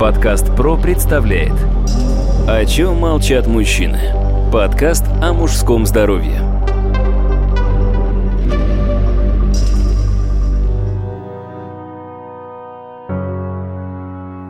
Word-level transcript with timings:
Подкаст 0.00 0.56
ПРО 0.56 0.78
представляет 0.78 1.52
О 2.48 2.64
чем 2.64 2.96
молчат 2.96 3.46
мужчины? 3.46 4.00
Подкаст 4.50 5.04
о 5.20 5.34
мужском 5.34 5.84
здоровье 5.84 6.40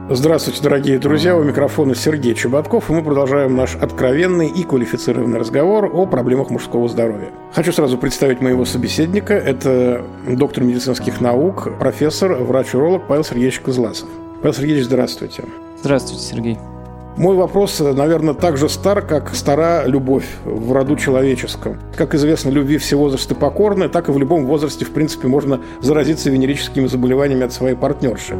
Здравствуйте, 0.08 0.62
дорогие 0.62 1.00
друзья, 1.00 1.36
у 1.36 1.42
микрофона 1.42 1.96
Сергей 1.96 2.36
Чеботков, 2.36 2.88
и 2.88 2.92
мы 2.92 3.02
продолжаем 3.02 3.56
наш 3.56 3.74
откровенный 3.74 4.46
и 4.46 4.62
квалифицированный 4.62 5.40
разговор 5.40 5.90
о 5.92 6.06
проблемах 6.06 6.50
мужского 6.50 6.88
здоровья. 6.88 7.30
Хочу 7.52 7.72
сразу 7.72 7.98
представить 7.98 8.40
моего 8.40 8.64
собеседника. 8.64 9.34
Это 9.34 10.04
доктор 10.28 10.62
медицинских 10.62 11.20
наук, 11.20 11.76
профессор, 11.80 12.34
врач-уролог 12.34 13.08
Павел 13.08 13.24
Сергеевич 13.24 13.58
Козласов. 13.58 14.08
Павел 14.42 14.54
Сергеевич, 14.54 14.84
здравствуйте. 14.84 15.44
Здравствуйте, 15.80 16.22
Сергей. 16.24 16.58
Мой 17.16 17.36
вопрос, 17.36 17.80
наверное, 17.80 18.34
так 18.34 18.56
же 18.56 18.68
стар, 18.68 19.02
как 19.02 19.34
стара 19.34 19.84
любовь 19.84 20.26
в 20.44 20.72
роду 20.72 20.96
человеческом. 20.96 21.78
Как 21.96 22.14
известно, 22.14 22.50
любви 22.50 22.78
все 22.78 22.96
возрасты 22.96 23.34
покорны, 23.34 23.88
так 23.88 24.08
и 24.08 24.12
в 24.12 24.18
любом 24.18 24.46
возрасте, 24.46 24.84
в 24.84 24.90
принципе, 24.90 25.28
можно 25.28 25.60
заразиться 25.82 26.30
венерическими 26.30 26.86
заболеваниями 26.86 27.44
от 27.44 27.52
своей 27.52 27.76
партнерши. 27.76 28.38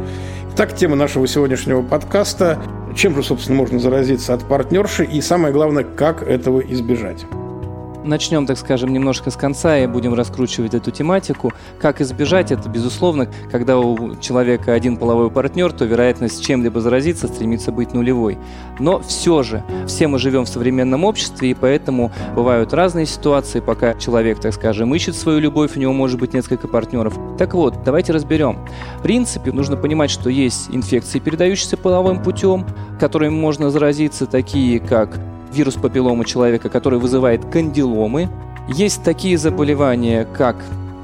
Итак, 0.53 0.75
тема 0.75 0.95
нашего 0.95 1.27
сегодняшнего 1.27 1.81
подкаста– 1.81 2.61
чем 2.95 3.15
же, 3.15 3.23
собственно, 3.23 3.57
можно 3.57 3.79
заразиться 3.79 4.33
от 4.33 4.43
партнерши 4.43 5.03
и, 5.03 5.21
самое 5.21 5.53
главное, 5.53 5.83
как 5.83 6.23
этого 6.23 6.59
избежать. 6.59 7.25
Начнем, 8.03 8.47
так 8.47 8.57
скажем, 8.57 8.91
немножко 8.91 9.29
с 9.29 9.35
конца 9.35 9.77
и 9.77 9.85
будем 9.85 10.15
раскручивать 10.15 10.73
эту 10.73 10.89
тематику. 10.89 11.53
Как 11.79 12.01
избежать 12.01 12.51
это, 12.51 12.67
безусловно, 12.67 13.27
когда 13.51 13.77
у 13.77 14.15
человека 14.15 14.73
один 14.73 14.97
половой 14.97 15.29
партнер, 15.29 15.71
то 15.71 15.85
вероятность 15.85 16.43
чем-либо 16.43 16.81
заразиться 16.81 17.27
стремится 17.27 17.71
быть 17.71 17.93
нулевой. 17.93 18.39
Но 18.79 18.99
все 19.01 19.43
же, 19.43 19.63
все 19.85 20.07
мы 20.07 20.17
живем 20.17 20.45
в 20.45 20.49
современном 20.49 21.03
обществе, 21.03 21.51
и 21.51 21.53
поэтому 21.53 22.11
бывают 22.35 22.73
разные 22.73 23.05
ситуации, 23.05 23.59
пока 23.59 23.93
человек, 23.93 24.39
так 24.39 24.53
скажем, 24.53 24.95
ищет 24.95 25.15
свою 25.15 25.39
любовь, 25.39 25.77
у 25.77 25.79
него 25.79 25.93
может 25.93 26.19
быть 26.19 26.33
несколько 26.33 26.67
партнеров. 26.67 27.17
Так 27.37 27.53
вот, 27.53 27.83
давайте 27.85 28.13
разберем. 28.13 28.57
В 28.97 29.03
принципе, 29.03 29.51
нужно 29.51 29.77
понимать, 29.77 30.09
что 30.09 30.29
есть 30.31 30.69
инфекции, 30.71 31.19
передающиеся 31.19 31.77
половым 31.77 32.23
путем, 32.23 32.65
которыми 32.99 33.33
можно 33.33 33.69
заразиться, 33.69 34.25
такие 34.25 34.79
как 34.79 35.19
вирус 35.51 35.75
папиллома 35.75 36.25
человека, 36.25 36.69
который 36.69 36.99
вызывает 36.99 37.45
кандиломы. 37.45 38.29
Есть 38.67 39.03
такие 39.03 39.37
заболевания, 39.37 40.25
как 40.25 40.55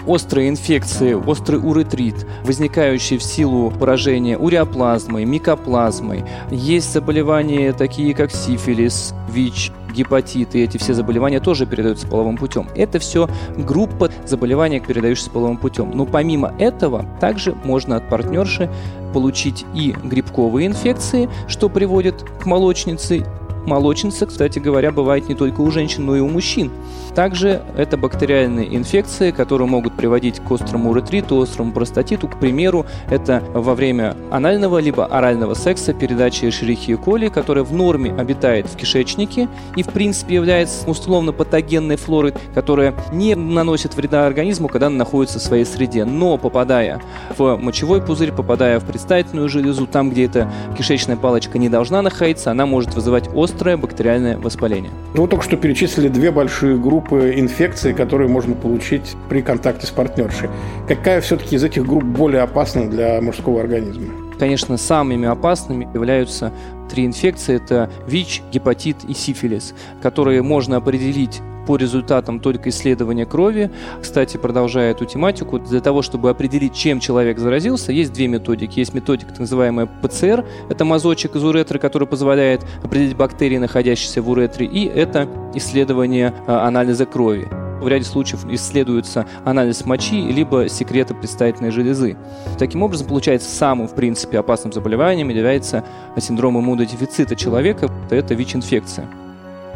острые 0.08 0.50
инфекции, 0.50 1.14
острый 1.14 1.58
уретрит, 1.58 2.26
возникающий 2.44 3.17
в 3.17 3.23
силу 3.23 3.72
поражения 3.72 4.38
уреоплазмой, 4.38 5.26
микоплазмой. 5.26 6.23
Есть 6.50 6.94
заболевания 6.94 7.73
такие, 7.73 8.16
как 8.16 8.31
сифилис, 8.31 9.14
ВИЧ, 9.30 9.72
гепатит, 9.94 10.56
и 10.56 10.64
эти 10.64 10.78
все 10.78 10.94
заболевания 10.94 11.39
тоже 11.39 11.66
передаются 11.66 12.08
половым 12.08 12.38
путем. 12.38 12.67
Это 12.76 13.00
все 13.00 13.30
группа 13.58 14.09
заболеваний, 14.26 14.80
передающихся 14.80 15.30
половым 15.30 15.58
путем. 15.58 15.92
Но 15.94 16.06
помимо 16.06 16.54
этого, 16.58 17.06
также 17.20 17.56
можно 17.64 17.98
от 17.98 18.08
партнерши 18.09 18.70
получить 19.14 19.66
и 19.73 19.92
грибковые 20.04 20.67
инфекции, 20.67 21.30
что 21.48 21.70
приводит 21.70 22.23
к 22.23 22.45
молочнице, 22.45 23.26
Молочница, 23.68 24.26
кстати 24.26 24.60
говоря, 24.60 24.94
бывает 24.94 25.28
не 25.28 25.36
только 25.36 25.60
у 25.60 25.70
женщин, 25.72 26.06
но 26.06 26.16
и 26.16 26.22
у 26.22 26.30
мужчин. 26.30 26.72
Также 27.14 27.62
это 27.76 27.98
бактериальные 27.98 28.78
инфекции, 28.78 29.32
которые 29.32 29.68
могут 29.68 29.98
приводить 29.98 30.40
к 30.40 30.50
острому 30.50 30.96
ретриту, 30.96 31.42
острому 31.42 31.73
простатиту. 31.73 32.30
К 32.30 32.40
примеру, 32.40 32.86
это 33.10 33.44
во 33.54 33.76
время 33.76 34.16
анального 34.32 34.78
либо 34.78 35.06
орального 35.06 35.54
секса 35.54 35.94
передачи 35.94 36.45
Escherichia 36.45 36.98
coli, 36.98 37.30
которая 37.30 37.66
в 37.66 37.73
норме 37.73 38.14
обитает 38.14 38.68
в 38.68 38.78
кишечнике 38.78 39.50
и 39.76 39.83
в 39.83 39.88
принципе 39.88 40.36
является 40.36 40.89
условно 40.89 41.33
патогенной 41.33 41.98
флорой, 41.98 42.36
которая 42.54 42.94
не 43.11 43.36
наносит 43.36 43.98
вреда 43.98 44.27
организму, 44.27 44.70
когда 44.70 44.88
она 44.88 44.95
находится 44.95 45.39
в 45.39 45.42
своей 45.42 45.66
среде. 45.66 46.06
Но 46.06 46.38
попадая 46.38 47.02
в 47.38 47.58
мочевой 47.58 48.02
пузырь, 48.02 48.32
попадая 48.32 48.80
в 48.80 48.86
предстательную 48.86 49.50
железу, 49.50 49.88
там, 49.88 50.10
где 50.10 50.23
эта 50.23 50.50
кишечная 50.77 51.17
палочка 51.17 51.58
не 51.58 51.67
должна 51.67 52.02
находиться, 52.02 52.50
она 52.50 52.66
может 52.66 52.95
вызывать 52.95 53.27
острый 53.33 53.57
острое 53.58 53.76
бактериальное 53.76 54.38
воспаление. 54.38 54.92
Ну, 55.16 55.23
вы 55.23 55.28
только 55.28 55.44
что 55.44 55.58
перечислили 55.58 56.10
две 56.10 56.30
большие 56.30 56.78
группы 56.78 57.34
инфекций, 57.38 57.92
которые 57.92 58.30
можно 58.30 58.54
получить 58.54 59.16
при 59.30 59.42
контакте 59.42 59.88
с 59.88 59.90
партнершей. 59.90 60.50
Какая 60.88 61.22
все-таки 61.22 61.56
из 61.56 61.64
этих 61.64 61.84
групп 61.88 62.04
более 62.04 62.42
опасна 62.42 62.88
для 62.88 63.20
мужского 63.20 63.60
организма? 63.60 64.27
Конечно, 64.39 64.77
самыми 64.77 65.27
опасными 65.27 65.89
являются 65.93 66.52
три 66.89 67.05
инфекции. 67.05 67.55
Это 67.55 67.89
ВИЧ, 68.08 68.43
гепатит 68.52 68.98
и 69.08 69.14
сифилис, 69.14 69.73
которые 70.02 70.42
можно 70.42 70.77
определить 70.77 71.42
по 71.67 71.75
результатам 71.75 72.39
только 72.39 72.70
исследования 72.70 73.26
крови. 73.26 73.70
Кстати, 74.02 74.37
продолжая 74.37 74.92
эту 74.92 75.05
тематику, 75.05 75.59
для 75.59 75.81
того, 75.81 76.02
чтобы 76.02 76.30
определить, 76.30 76.73
чем 76.73 77.02
человек 77.02 77.37
заразился, 77.39 77.92
есть 77.92 78.14
две 78.14 78.27
методики. 78.27 78.80
Есть 78.80 78.93
методика, 78.93 79.31
так 79.31 79.39
называемая 79.39 79.86
ПЦР, 79.86 80.45
это 80.70 80.86
мазочек 80.86 81.36
из 81.36 81.43
уретры, 81.43 81.77
который 81.77 82.08
позволяет 82.08 82.65
определить 82.83 83.17
бактерии, 83.17 83.58
находящиеся 83.58 84.21
в 84.21 84.30
уретре, 84.30 84.65
и 84.65 84.86
это 84.86 85.27
исследование 85.53 86.33
а, 86.47 86.65
анализа 86.65 87.05
крови. 87.05 87.49
В 87.87 87.89
ряде 87.89 88.03
случаев 88.03 88.43
исследуется 88.49 89.25
анализ 89.45 89.86
мочи 89.86 90.21
либо 90.21 90.67
секрета 90.67 91.15
предстательной 91.15 91.71
железы. 91.71 92.17
Таким 92.59 92.83
образом, 92.83 93.08
получается, 93.08 93.49
самым, 93.49 93.87
в 93.87 93.95
принципе, 93.95 94.39
опасным 94.39 94.73
заболеванием 94.73 95.30
является 95.30 95.86
синдром 96.20 96.59
иммунодефицита 96.59 97.37
человека, 97.37 97.89
это 98.09 98.33
ВИЧ-инфекция. 98.33 99.08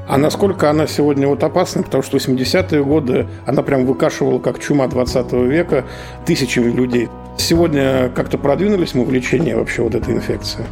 А 0.09 0.17
насколько 0.17 0.69
она 0.69 0.87
сегодня 0.87 1.25
вот 1.25 1.41
опасна? 1.41 1.83
Потому 1.83 2.03
что 2.03 2.19
в 2.19 2.27
80-е 2.27 2.83
годы 2.83 3.29
она 3.45 3.61
прям 3.61 3.85
выкашивала, 3.85 4.39
как 4.39 4.59
чума 4.59 4.89
20 4.89 5.31
века, 5.31 5.85
тысячами 6.25 6.69
людей. 6.69 7.07
Сегодня 7.37 8.09
как-то 8.09 8.37
продвинулись 8.37 8.93
мы 8.93 9.05
в 9.05 9.13
лечении 9.13 9.53
вообще 9.53 9.83
вот 9.83 9.95
этой 9.95 10.15
инфекции? 10.15 10.65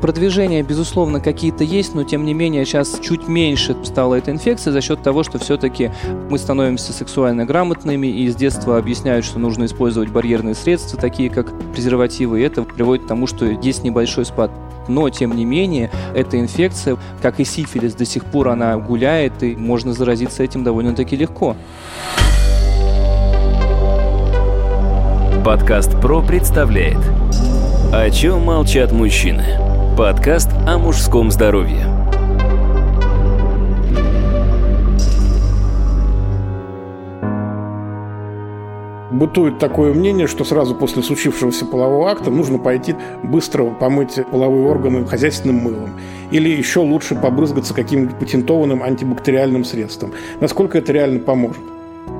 Продвижения, 0.00 0.62
безусловно, 0.62 1.20
какие-то 1.20 1.62
есть, 1.62 1.94
но 1.94 2.04
тем 2.04 2.24
не 2.24 2.32
менее 2.32 2.64
сейчас 2.64 2.98
чуть 3.02 3.28
меньше 3.28 3.76
стала 3.84 4.14
эта 4.14 4.30
инфекция 4.30 4.72
за 4.72 4.80
счет 4.80 5.02
того, 5.02 5.22
что 5.22 5.38
все-таки 5.38 5.90
мы 6.30 6.38
становимся 6.38 6.94
сексуально 6.94 7.44
грамотными 7.44 8.06
и 8.06 8.26
с 8.28 8.34
детства 8.34 8.78
объясняют, 8.78 9.26
что 9.26 9.38
нужно 9.38 9.66
использовать 9.66 10.08
барьерные 10.08 10.54
средства, 10.54 10.98
такие 10.98 11.28
как 11.28 11.52
презервативы, 11.72 12.40
и 12.40 12.44
это 12.44 12.62
приводит 12.62 13.04
к 13.04 13.08
тому, 13.08 13.26
что 13.26 13.44
есть 13.44 13.84
небольшой 13.84 14.24
спад. 14.24 14.50
Но, 14.88 15.10
тем 15.10 15.36
не 15.36 15.44
менее, 15.44 15.90
эта 16.14 16.40
инфекция, 16.40 16.96
как 17.20 17.38
и 17.38 17.44
сифилис, 17.44 17.92
до 17.94 18.06
сих 18.06 18.24
пор 18.24 18.48
она 18.48 18.76
гуляет, 18.78 19.42
и 19.42 19.54
можно 19.54 19.92
заразиться 19.92 20.42
этим 20.42 20.64
довольно-таки 20.64 21.14
легко. 21.14 21.56
Подкаст 25.44 26.00
ПРО 26.00 26.22
представляет 26.22 26.98
О 27.92 28.08
чем 28.10 28.44
молчат 28.44 28.92
мужчины? 28.92 29.79
Подкаст 29.96 30.48
о 30.66 30.78
мужском 30.78 31.30
здоровье. 31.30 31.86
Бытует 39.10 39.58
такое 39.58 39.92
мнение, 39.92 40.26
что 40.26 40.44
сразу 40.44 40.74
после 40.74 41.02
случившегося 41.02 41.66
полового 41.66 42.10
акта 42.10 42.30
нужно 42.30 42.58
пойти 42.58 42.94
быстро 43.22 43.64
помыть 43.66 44.18
половые 44.30 44.66
органы 44.66 45.04
хозяйственным 45.04 45.56
мылом. 45.56 45.90
Или 46.30 46.48
еще 46.48 46.80
лучше 46.80 47.16
побрызгаться 47.16 47.74
каким-нибудь 47.74 48.18
патентованным 48.18 48.82
антибактериальным 48.82 49.64
средством. 49.64 50.12
Насколько 50.40 50.78
это 50.78 50.92
реально 50.92 51.20
поможет? 51.20 51.60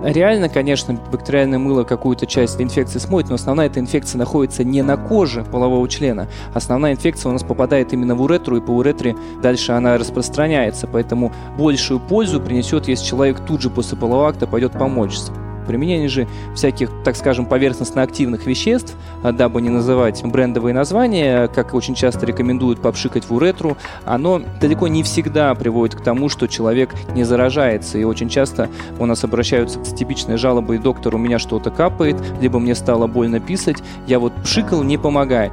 Реально, 0.02 0.48
конечно, 0.48 0.98
бактериальное 1.12 1.58
мыло 1.58 1.84
какую-то 1.84 2.26
часть 2.26 2.60
инфекции 2.60 2.98
смоет, 2.98 3.28
но 3.28 3.34
основная 3.34 3.66
эта 3.66 3.80
инфекция 3.80 4.18
находится 4.18 4.64
не 4.64 4.80
на 4.80 4.96
коже 4.96 5.44
полового 5.44 5.86
члена. 5.88 6.26
Основная 6.54 6.92
инфекция 6.92 7.28
у 7.28 7.32
нас 7.32 7.42
попадает 7.42 7.92
именно 7.92 8.14
в 8.14 8.22
уретру, 8.22 8.56
и 8.56 8.60
по 8.60 8.70
уретре 8.70 9.14
дальше 9.42 9.72
она 9.72 9.98
распространяется. 9.98 10.86
Поэтому 10.86 11.32
большую 11.58 12.00
пользу 12.00 12.40
принесет, 12.40 12.88
если 12.88 13.04
человек 13.04 13.40
тут 13.40 13.60
же 13.60 13.68
после 13.68 13.98
полового 13.98 14.28
акта 14.28 14.46
пойдет 14.46 14.72
помочься 14.72 15.32
применение 15.70 16.08
же 16.08 16.26
всяких, 16.56 16.90
так 17.04 17.14
скажем, 17.14 17.46
поверхностно-активных 17.46 18.44
веществ, 18.44 18.96
а, 19.22 19.30
дабы 19.30 19.62
не 19.62 19.68
называть 19.68 20.20
брендовые 20.24 20.74
названия, 20.74 21.46
как 21.46 21.74
очень 21.74 21.94
часто 21.94 22.26
рекомендуют 22.26 22.80
попшикать 22.80 23.24
в 23.24 23.32
уретру, 23.32 23.76
оно 24.04 24.42
далеко 24.60 24.88
не 24.88 25.04
всегда 25.04 25.54
приводит 25.54 26.00
к 26.00 26.02
тому, 26.02 26.28
что 26.28 26.48
человек 26.48 26.90
не 27.14 27.22
заражается. 27.22 27.98
И 27.98 28.04
очень 28.04 28.28
часто 28.28 28.68
у 28.98 29.06
нас 29.06 29.22
обращаются 29.22 29.84
с 29.84 29.94
типичной 29.94 30.38
жалобой 30.38 30.78
«доктор, 30.78 31.14
у 31.14 31.18
меня 31.18 31.38
что-то 31.38 31.70
капает», 31.70 32.16
либо 32.40 32.58
«мне 32.58 32.74
стало 32.74 33.06
больно 33.06 33.38
писать», 33.38 33.76
я 34.08 34.18
вот 34.18 34.32
пшикал, 34.42 34.82
не 34.82 34.98
помогает. 34.98 35.52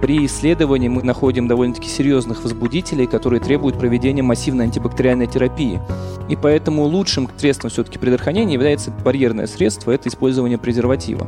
При 0.00 0.26
исследовании 0.26 0.88
мы 0.88 1.02
находим 1.02 1.48
довольно-таки 1.48 1.88
серьезных 1.88 2.42
возбудителей, 2.42 3.06
которые 3.06 3.40
требуют 3.40 3.78
проведения 3.78 4.22
массивной 4.22 4.66
антибактериальной 4.66 5.26
терапии. 5.26 5.80
И 6.28 6.36
поэтому 6.36 6.84
лучшим 6.84 7.28
средством 7.36 7.70
все-таки 7.70 7.98
предохранения 7.98 8.54
является 8.54 8.90
барьерное 8.90 9.46
средство– 9.46 9.90
это 9.92 10.08
использование 10.08 10.58
презерватива. 10.58 11.26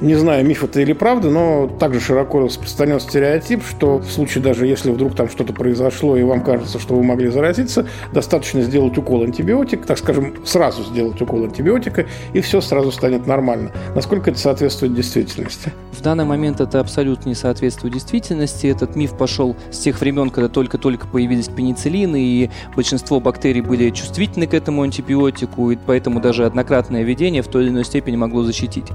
Не 0.00 0.14
знаю, 0.14 0.44
миф 0.46 0.64
это 0.64 0.80
или 0.80 0.94
правда, 0.94 1.28
но 1.28 1.66
также 1.66 2.00
широко 2.00 2.40
распространен 2.40 2.98
стереотип, 2.98 3.62
что 3.62 3.98
в 3.98 4.10
случае 4.10 4.42
даже 4.42 4.66
если 4.66 4.90
вдруг 4.90 5.14
там 5.14 5.28
что-то 5.28 5.52
произошло 5.52 6.16
и 6.16 6.22
вам 6.22 6.42
кажется, 6.42 6.78
что 6.78 6.94
вы 6.94 7.02
могли 7.02 7.28
заразиться, 7.28 7.86
достаточно 8.12 8.62
сделать 8.62 8.96
укол 8.96 9.22
антибиотик, 9.22 9.84
так 9.84 9.98
скажем, 9.98 10.34
сразу 10.46 10.82
сделать 10.82 11.20
укол 11.20 11.44
антибиотика, 11.44 12.06
и 12.32 12.40
все 12.40 12.62
сразу 12.62 12.90
станет 12.90 13.26
нормально. 13.26 13.70
Насколько 13.94 14.30
это 14.30 14.40
соответствует 14.40 14.94
действительности? 14.94 15.72
В 15.92 16.00
данный 16.00 16.24
момент 16.24 16.60
это 16.60 16.80
абсолютно 16.80 17.28
не 17.28 17.34
соответствует 17.34 17.92
действительности. 17.92 18.66
Этот 18.66 18.96
миф 18.96 19.16
пошел 19.16 19.54
с 19.70 19.78
тех 19.78 20.00
времен, 20.00 20.30
когда 20.30 20.48
только-только 20.48 21.06
появились 21.06 21.48
пенициллины, 21.48 22.18
и 22.18 22.50
большинство 22.74 23.20
бактерий 23.20 23.60
были 23.60 23.90
чувствительны 23.90 24.46
к 24.46 24.54
этому 24.54 24.82
антибиотику, 24.82 25.70
и 25.70 25.76
поэтому 25.76 26.20
даже 26.20 26.46
однократное 26.46 27.02
введение 27.02 27.42
в 27.42 27.48
той 27.48 27.64
или 27.64 27.70
иной 27.70 27.84
степени 27.84 28.16
могло 28.16 28.42
защитить. 28.42 28.86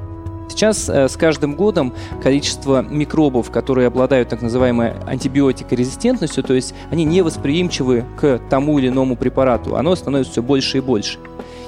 Сейчас 0.50 0.90
э, 0.90 1.08
с 1.08 1.18
каждым 1.18 1.56
годом 1.56 1.94
количество 2.22 2.82
микробов, 2.82 3.52
которые 3.52 3.88
обладают 3.88 4.30
так 4.30 4.42
называемой 4.42 4.94
антибиотикорезистентностью, 5.06 6.44
то 6.44 6.54
есть 6.54 6.74
они 6.90 7.04
невосприимчивы 7.04 8.06
к 8.20 8.40
тому 8.50 8.80
или 8.80 8.88
иному 8.88 9.16
препарату, 9.16 9.76
оно 9.76 9.96
становится 9.96 10.32
все 10.34 10.44
больше 10.44 10.78
и 10.78 10.82
больше. 10.82 11.20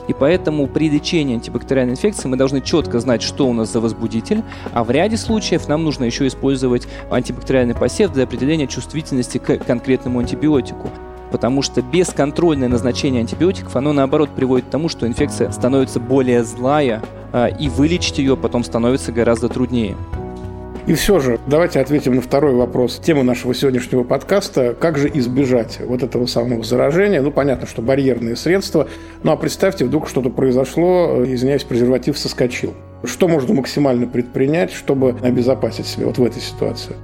И 0.08 0.14
поэтому 0.14 0.66
при 0.66 0.90
лечении 0.90 1.36
антибактериальной 1.36 1.94
инфекции 1.94 2.28
мы 2.28 2.36
должны 2.36 2.62
четко 2.62 3.00
знать, 3.00 3.22
что 3.22 3.48
у 3.48 3.54
нас 3.54 3.72
за 3.72 3.80
возбудитель, 3.80 4.44
а 4.74 4.84
в 4.84 4.90
ряде 4.90 5.18
случаев 5.18 5.68
нам 5.68 5.84
нужно 5.84 6.06
еще 6.06 6.26
использовать 6.26 6.88
антибактериальный 7.12 7.76
посев 7.76 8.12
для 8.12 8.24
определения 8.24 8.66
чувствительности 8.66 9.38
к 9.38 9.58
конкретному 9.58 10.20
антибиотику 10.20 10.90
потому 11.31 11.62
что 11.62 11.81
бесконтрольное 11.81 12.68
назначение 12.68 13.22
антибиотиков, 13.22 13.76
оно 13.76 13.94
наоборот 13.94 14.30
приводит 14.36 14.68
к 14.68 14.70
тому, 14.70 14.90
что 14.90 15.08
инфекция 15.08 15.52
становится 15.52 16.00
более 16.00 16.44
злая, 16.44 17.02
а, 17.31 17.48
и 17.48 17.70
вылечить 17.70 18.18
ее 18.18 18.36
потом 18.36 18.64
становится 18.64 19.12
гораздо 19.12 19.50
труднее. 19.50 19.96
И 20.90 20.96
все 20.96 21.20
же, 21.20 21.40
давайте 21.46 21.80
ответим 21.80 22.16
на 22.16 22.22
второй 22.22 22.56
вопрос 22.56 22.98
темы 22.98 23.22
нашего 23.22 23.54
сегодняшнего 23.54 24.04
подкаста. 24.04 24.74
Как 24.74 24.98
же 24.98 25.08
избежать 25.14 25.80
вот 25.86 26.02
этого 26.02 26.26
самого 26.26 26.64
заражения? 26.64 27.22
Ну, 27.22 27.30
понятно, 27.30 27.68
что 27.68 27.84
барьерные 27.84 28.36
средства. 28.36 28.88
Ну, 29.22 29.31
а 29.31 29.38
представьте, 29.38 29.86
вдруг 29.86 30.10
что-то 30.10 30.31
произошло, 30.31 31.24
извиняюсь, 31.24 31.64
презерватив 31.64 32.18
соскочил. 32.18 32.74
Что 33.04 33.28
можно 33.28 33.54
максимально 33.54 34.08
предпринять, 34.08 34.72
чтобы 34.72 35.16
обезопасить 35.22 35.86
себя 35.86 36.08
вот 36.08 36.18
в 36.18 36.24
этой 36.24 36.42
ситуации? 36.42 36.96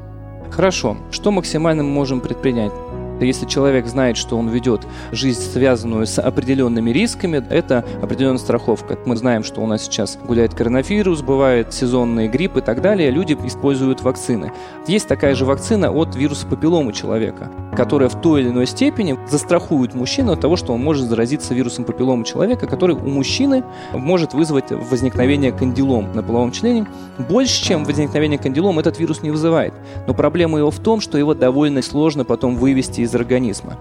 Хорошо. 0.50 0.98
Что 1.12 1.30
максимально 1.30 1.84
мы 1.84 1.90
можем 1.90 2.22
предпринять? 2.22 2.72
Если 3.20 3.46
человек 3.46 3.88
знает, 3.88 4.18
что 4.18 4.38
он 4.38 4.50
ведет 4.50 4.88
жизнь, 5.12 5.42
связанную 5.42 6.06
с 6.06 6.20
определенными 6.20 6.92
рисками, 6.92 7.44
это 7.50 7.86
определенная 8.02 8.38
страховка. 8.38 8.98
Мы 9.06 9.16
знаем, 9.16 9.44
что 9.44 9.62
у 9.62 9.68
нас 9.68 9.84
сейчас 9.84 10.18
гуляет 10.24 10.54
коронавирус, 10.54 11.22
бывает 11.22 11.74
сезонный 11.74 12.28
грипп 12.28 12.58
и 12.58 12.62
так 12.62 12.82
далее. 12.82 13.12
Люди 13.12 13.38
используют 13.46 14.02
вакцины. 14.02 14.52
Есть 14.88 15.08
такая 15.08 15.36
же 15.36 15.46
вакцина 15.46 15.92
от 15.92 16.16
вируса 16.16 16.48
папиллома 16.48 16.94
человека, 16.94 17.50
которая 17.76 18.10
в 18.10 18.20
той 18.22 18.42
или 18.42 18.50
иной 18.50 18.66
степени 18.66 19.18
застрахует 19.28 19.94
мужчину 19.94 20.32
от 20.32 20.42
того, 20.42 20.56
что 20.56 20.74
он 20.74 20.84
может 20.84 21.08
заразиться 21.08 21.54
вирусом 21.54 21.86
папиллома 21.86 22.24
человека, 22.24 22.68
который 22.68 22.96
у 22.96 23.08
мужчины 23.08 23.64
может 23.94 24.34
вызвать 24.34 24.72
возникновение 24.72 25.52
кандилом 25.52 26.12
на 26.14 26.24
половом 26.24 26.52
члене. 26.52 26.88
Больше, 27.30 27.64
чем 27.64 27.84
возникновение 27.84 28.40
кандилом, 28.40 28.80
этот 28.80 29.00
вирус 29.00 29.22
не 29.22 29.32
вызывает. 29.32 29.74
Но 30.08 30.14
проблема 30.14 30.60
его 30.60 30.72
в 30.72 30.80
том, 30.80 31.02
что 31.02 31.18
его 31.18 31.34
довольно 31.34 31.82
сложно 31.82 32.26
потом 32.26 32.56
вывести 32.56 33.02
из 33.02 33.14
организма. 33.14 33.78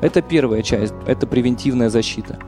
Это 0.00 0.22
первая 0.22 0.62
часть, 0.62 0.94
это 1.06 1.26
превентивная 1.26 1.90
защита. 1.90 2.38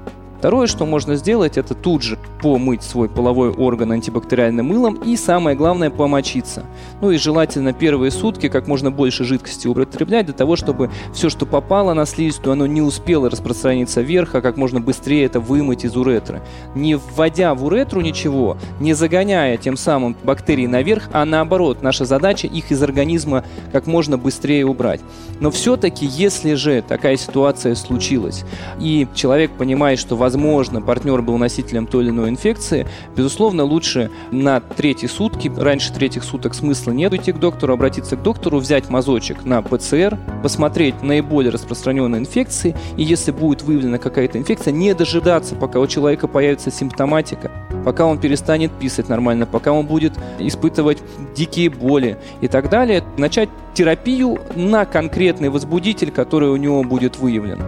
Второе, 0.43 0.67
что 0.67 0.87
можно 0.87 1.15
сделать, 1.15 1.57
это 1.57 1.73
тут 1.73 2.03
же 2.03 2.19
помыть 2.43 2.83
свой 2.83 3.09
половой 3.09 3.51
орган 3.51 3.93
антибактериальным 3.93 4.67
мылом 4.67 4.95
и, 4.95 5.17
самое 5.17 5.57
главное, 5.57 5.89
помочиться. 5.89 6.65
Ну 7.01 7.13
и 7.13 7.17
желательно 7.17 7.73
первые 7.73 8.11
сутки 8.11 8.49
как 8.49 8.67
можно 8.67 8.91
больше 8.91 9.23
жидкости 9.23 9.69
употреблять 9.69 10.27
для 10.27 10.35
того, 10.35 10.57
чтобы 10.57 10.91
все, 11.15 11.31
что 11.31 11.47
попало 11.47 11.95
на 11.95 12.07
слизистую, 12.07 12.55
оно 12.55 12.67
не 12.67 12.83
успело 12.83 13.31
распространиться 13.31 14.01
вверх, 14.01 14.35
а 14.35 14.41
как 14.41 14.57
можно 14.57 14.81
быстрее 14.81 15.27
это 15.27 15.39
вымыть 15.39 15.85
из 15.85 15.97
уретры. 15.97 16.43
Не 16.75 16.97
вводя 16.97 17.55
в 17.55 17.65
уретру 17.65 18.01
ничего, 18.01 18.57
не 18.81 18.95
загоняя 18.95 19.57
тем 19.59 19.77
самым 19.77 20.17
бактерии 20.25 20.67
наверх, 20.67 21.09
а 21.13 21.25
наоборот, 21.25 21.83
наша 21.83 22.05
задача 22.05 22.49
их 22.49 22.73
из 22.73 22.83
организма 22.83 23.45
как 23.71 23.87
можно 23.87 24.19
быстрее 24.19 24.67
убрать. 24.67 25.03
Но 25.39 25.53
все-таки, 25.53 26.05
если 26.05 26.55
же 26.55 26.83
такая 26.83 27.17
ситуация 27.17 27.77
случилась, 27.77 28.45
и 28.81 29.07
человек 29.15 29.53
понимает, 29.53 30.01
что, 30.01 30.17
возможно, 30.33 30.81
партнер 30.81 31.21
был 31.21 31.37
носителем 31.37 31.87
той 31.87 32.05
или 32.05 32.11
иной 32.11 32.31
инфекции, 32.31 32.87
безусловно, 33.15 33.65
лучше 33.65 34.11
на 34.31 34.61
третьи 34.61 35.07
сутки, 35.07 35.53
раньше 35.55 35.93
третьих 35.93 36.25
суток 36.25 36.55
смысла 36.55 36.93
нет 36.93 37.13
идти 37.13 37.33
к 37.33 37.39
доктору, 37.39 37.75
обратиться 37.75 38.17
к 38.17 38.23
доктору, 38.23 38.59
взять 38.59 38.89
мазочек 38.89 39.45
на 39.45 39.61
ПЦР, 39.61 40.19
посмотреть 40.43 41.03
наиболее 41.03 41.53
распространенные 41.53 42.21
инфекции, 42.21 42.75
и 42.97 43.03
если 43.03 43.31
будет 43.31 43.63
выявлена 43.63 43.99
какая-то 43.99 44.39
инфекция, 44.39 44.73
не 44.73 44.95
дожидаться, 44.95 45.55
пока 45.55 45.81
у 45.81 45.87
человека 45.87 46.29
появится 46.29 46.71
симптоматика, 46.71 47.51
пока 47.85 48.07
он 48.07 48.19
перестанет 48.19 48.73
писать 48.73 49.11
нормально, 49.11 49.45
пока 49.45 49.73
он 49.73 49.87
будет 49.87 50.15
испытывать 50.39 50.99
дикие 51.37 51.69
боли 51.69 52.17
и 52.41 52.49
так 52.49 52.71
далее, 52.71 53.05
начать 53.19 53.51
терапию 53.75 54.39
на 54.57 54.87
конкретный 54.87 55.51
возбудитель, 55.51 56.11
который 56.11 56.49
у 56.49 56.57
него 56.57 56.83
будет 56.85 57.19
выявлен. 57.19 57.61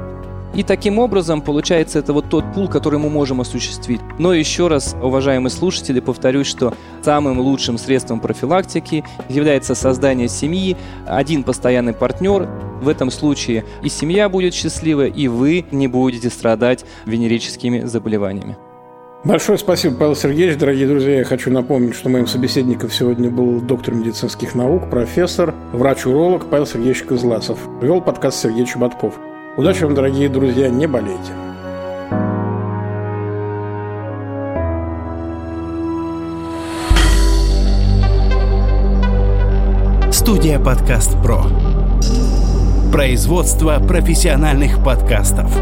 И 0.55 0.63
таким 0.63 0.99
образом, 1.01 1.43
получается, 1.43 1.99
это 1.99 2.13
вот 2.13 2.29
тот 2.29 2.45
пул, 2.55 2.69
который 2.69 2.99
мы 2.99 3.11
можем 3.11 3.41
осуществить. 3.41 4.01
Но 4.19 4.33
еще 4.33 4.69
раз, 4.69 4.95
уважаемые 5.03 5.51
слушатели, 5.51 5.99
повторюсь, 5.99 6.47
что 6.47 6.75
самым 7.03 7.41
лучшим 7.41 7.77
средством 7.77 8.21
профилактики 8.21 9.05
является 9.29 9.75
создание 9.75 10.29
семьи, 10.29 10.77
один 11.07 11.43
постоянный 11.43 11.93
партнер. 11.93 12.49
В 12.81 12.89
этом 12.89 13.11
случае 13.11 13.65
и 13.83 13.89
семья 13.89 14.29
будет 14.29 14.55
счастлива, 14.55 15.07
и 15.07 15.27
вы 15.27 15.65
не 15.73 15.89
будете 15.89 16.31
страдать 16.31 16.85
венерическими 17.05 17.81
заболеваниями. 17.81 18.57
Большое 19.25 19.57
спасибо, 19.57 19.97
Павел 19.97 20.15
Сергеевич. 20.15 20.59
Дорогие 20.59 20.87
друзья, 20.87 21.19
я 21.19 21.25
хочу 21.25 21.51
напомнить, 21.51 21.95
что 21.95 22.11
моим 22.11 22.27
собеседником 22.27 22.91
сегодня 22.91 23.31
был 23.31 23.61
доктор 23.61 23.95
медицинских 23.95 24.55
наук, 24.55 24.91
профессор, 24.91 25.55
врач-уролог 25.73 26.51
Павел 26.51 26.67
Сергеевич 26.67 27.05
Козласов. 27.05 27.59
Вел 27.81 28.03
подкаст 28.03 28.43
Сергей 28.43 28.67
Чеботков. 28.67 29.15
Удачи 29.57 29.85
вам, 29.85 29.95
дорогие 29.95 30.29
друзья, 30.29 30.69
не 30.69 30.89
болейте. 30.89 31.33
Студия 40.11 40.59
«Подкаст 40.59 41.13
Про». 41.23 41.45
Производство 42.91 43.79
профессиональных 43.79 44.83
подкастов. 44.83 45.57